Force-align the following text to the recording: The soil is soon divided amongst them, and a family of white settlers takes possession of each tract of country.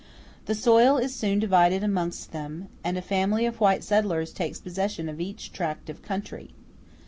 The 0.47 0.55
soil 0.55 0.97
is 0.97 1.13
soon 1.13 1.37
divided 1.37 1.83
amongst 1.83 2.31
them, 2.31 2.69
and 2.83 2.97
a 2.97 3.03
family 3.03 3.45
of 3.45 3.59
white 3.61 3.83
settlers 3.83 4.33
takes 4.33 4.59
possession 4.59 5.07
of 5.07 5.21
each 5.21 5.53
tract 5.53 5.91
of 5.91 6.01
country. 6.01 6.49